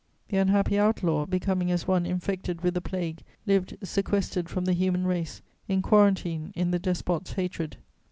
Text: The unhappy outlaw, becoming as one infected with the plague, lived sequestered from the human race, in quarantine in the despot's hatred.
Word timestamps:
The 0.29 0.37
unhappy 0.37 0.79
outlaw, 0.79 1.27
becoming 1.27 1.69
as 1.69 1.87
one 1.87 2.07
infected 2.07 2.61
with 2.61 2.73
the 2.73 2.81
plague, 2.81 3.21
lived 3.45 3.77
sequestered 3.83 4.49
from 4.49 4.65
the 4.65 4.73
human 4.73 5.05
race, 5.05 5.43
in 5.67 5.83
quarantine 5.83 6.51
in 6.55 6.71
the 6.71 6.79
despot's 6.79 7.33
hatred. 7.33 7.77